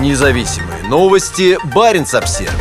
[0.00, 1.56] Независимые новости.
[1.72, 2.52] Барин обсерва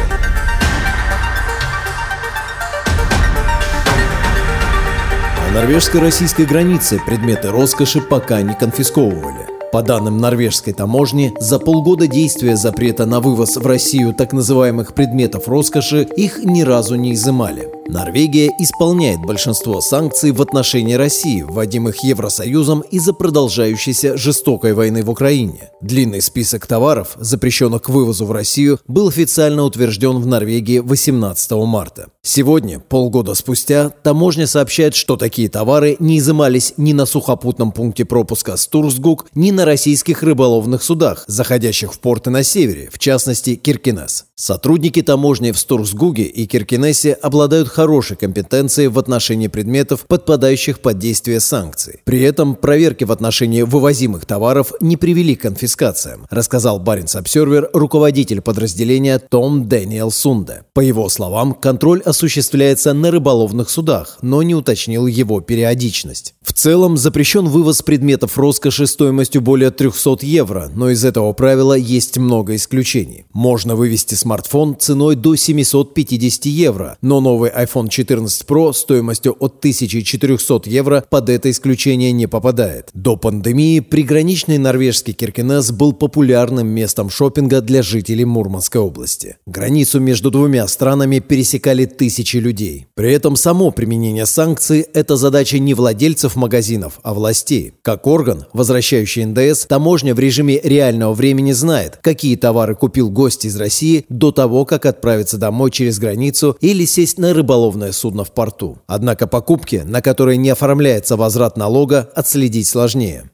[5.51, 9.47] На норвежско-российской границе предметы роскоши пока не конфисковывали.
[9.71, 15.47] По данным норвежской таможни, за полгода действия запрета на вывоз в Россию так называемых предметов
[15.47, 17.72] роскоши их ни разу не изымали.
[17.87, 25.69] Норвегия исполняет большинство санкций в отношении России, вводимых Евросоюзом из-за продолжающейся жестокой войны в Украине.
[25.81, 32.07] Длинный список товаров, запрещенных к вывозу в Россию, был официально утвержден в Норвегии 18 марта.
[32.21, 38.55] Сегодня, полгода спустя, таможня сообщает, что такие товары не изымались ни на сухопутном пункте пропуска
[38.55, 44.25] Стурсгук, ни на российских рыболовных судах, заходящих в порты на севере, в частности Киркинес.
[44.35, 51.39] Сотрудники таможни в Стурсгуге и Киркинесе обладают хорошей компетенцией в отношении предметов, подпадающих под действие
[51.39, 52.01] санкций.
[52.05, 58.41] При этом проверки в отношении вывозимых товаров не привели к конфискациям, рассказал Баренц Обсервер, руководитель
[58.41, 60.63] подразделения Том Дэниел Сунде.
[60.73, 66.35] По его словам, контроль осуществляется на рыболовных судах, но не уточнил его периодичность.
[66.41, 72.17] В целом запрещен вывоз предметов роскоши стоимостью более 300 евро, но из этого правила есть
[72.17, 73.25] много исключений.
[73.33, 80.61] Можно вывести смартфон ценой до 750 евро, но новый iPhone 14 Pro стоимостью от 1400
[80.65, 82.89] евро под это исключение не попадает.
[82.93, 89.37] До пандемии приграничный норвежский Киркенес был популярным местом шопинга для жителей Мурманской области.
[89.45, 92.87] Границу между двумя странами пересекали тысячи людей.
[92.95, 97.73] При этом само применение санкций– это задача не владельцев магазинов, а властей.
[97.81, 103.55] Как орган, возвращающий НДС, таможня в режиме реального времени знает, какие товары купил гость из
[103.55, 108.31] России до того, как отправиться домой через границу или сесть на рыболовную рыболовное судно в
[108.31, 108.79] порту.
[108.87, 113.29] Однако покупки, на которые не оформляется возврат налога, отследить сложнее.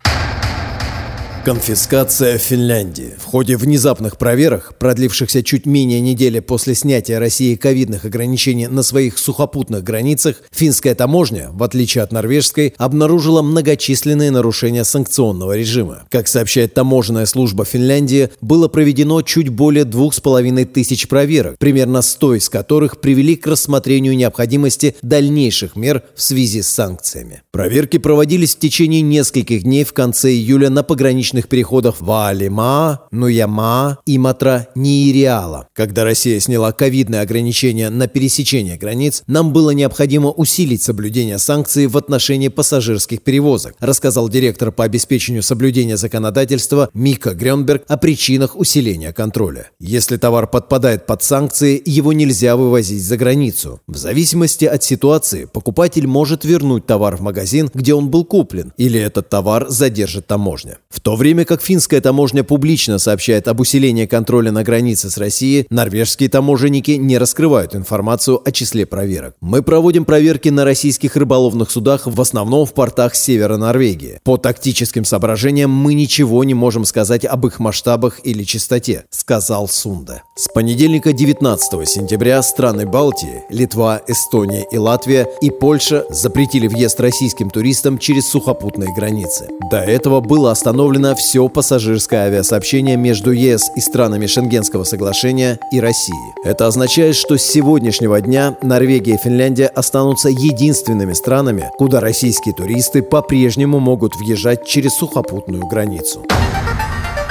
[1.46, 3.14] Конфискация в Финляндии.
[3.18, 9.18] В ходе внезапных проверок, продлившихся чуть менее недели после снятия России ковидных ограничений на своих
[9.18, 16.04] сухопутных границах, финская таможня, в отличие от норвежской, обнаружила многочисленные нарушения санкционного режима.
[16.12, 22.02] Как сообщает таможенная служба Финляндии, было проведено чуть более двух с половиной тысяч проверок, примерно
[22.02, 27.44] 100 из которых привели к рассмотрению необходимости дальнейших мер в связи с санкциями.
[27.52, 34.00] Проверки проводились в течение нескольких дней в конце июля на пограничных пограничных переходах Ваалима, Нуяма
[34.06, 35.68] и Матра Ниириала.
[35.74, 41.98] Когда Россия сняла ковидные ограничения на пересечение границ, нам было необходимо усилить соблюдение санкций в
[41.98, 49.70] отношении пассажирских перевозок, рассказал директор по обеспечению соблюдения законодательства Мика Грёнберг о причинах усиления контроля.
[49.80, 53.82] Если товар подпадает под санкции, его нельзя вывозить за границу.
[53.88, 59.00] В зависимости от ситуации покупатель может вернуть товар в магазин, где он был куплен, или
[59.00, 60.78] этот товар задержит таможня.
[60.90, 65.68] В то время как финская таможня публично сообщает об усилении контроля на границе с Россией,
[65.70, 69.36] норвежские таможенники не раскрывают информацию о числе проверок.
[69.42, 74.20] Мы проводим проверки на российских рыболовных судах в основном в портах севера Норвегии.
[74.24, 80.24] По тактическим соображениям мы ничего не можем сказать об их масштабах или частоте, сказал Сунда.
[80.38, 87.50] С понедельника 19 сентября страны Балтии, Литва, Эстония и Латвия и Польша запретили въезд российским
[87.50, 89.50] туристам через сухопутные границы.
[89.70, 95.80] До этого было остановлено на все пассажирское авиасообщение между ЕС и странами Шенгенского соглашения и
[95.80, 96.36] Россией.
[96.44, 103.02] Это означает, что с сегодняшнего дня Норвегия и Финляндия останутся единственными странами, куда российские туристы
[103.02, 106.24] по-прежнему могут въезжать через сухопутную границу.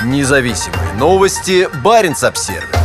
[0.04, 1.68] Независимые новости.
[1.84, 2.77] Барин обсервис